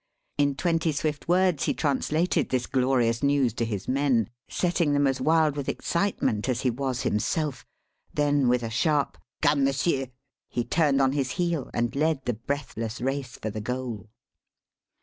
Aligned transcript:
In 0.39 0.55
twenty 0.55 0.91
swift 0.93 1.27
words 1.27 1.65
he 1.65 1.75
translated 1.75 2.49
this 2.49 2.65
glorious 2.65 3.21
news 3.21 3.53
to 3.53 3.65
his 3.65 3.87
men 3.87 4.29
setting 4.49 4.93
them 4.93 5.05
as 5.05 5.21
wild 5.21 5.55
with 5.55 5.69
excitement 5.69 6.49
as 6.49 6.61
he 6.61 6.71
was 6.71 7.03
himself 7.03 7.67
then 8.11 8.47
with 8.47 8.63
a 8.63 8.71
sharp, 8.71 9.15
"Come, 9.43 9.63
m'sieur!" 9.63 10.07
he 10.49 10.63
turned 10.63 11.01
on 11.03 11.11
his 11.11 11.33
heel 11.33 11.69
and 11.71 11.95
led 11.95 12.25
the 12.25 12.33
breathless 12.33 12.99
race 12.99 13.37
for 13.39 13.51
the 13.51 13.61
goal. 13.61 14.09